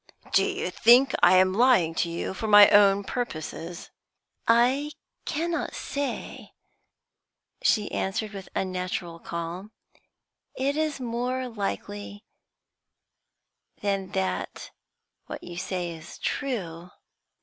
'Do 0.31 0.43
you 0.43 0.71
think 0.71 1.13
I 1.21 1.35
am 1.37 1.53
lying 1.53 1.93
to 1.93 2.09
you 2.09 2.33
for 2.33 2.47
my 2.47 2.67
own 2.71 3.03
purposes?' 3.03 3.91
'I 4.47 4.93
cannot 5.25 5.75
say,' 5.75 6.53
she 7.61 7.91
answered, 7.91 8.33
with 8.33 8.49
unnatural 8.55 9.19
calm. 9.19 9.71
'It 10.57 10.75
is 10.75 10.99
more 10.99 11.47
likely 11.47 12.25
than 13.81 14.13
that 14.13 14.71
what 15.27 15.43
you 15.43 15.55
say 15.55 15.91
is 15.91 16.17
true.' 16.17 16.89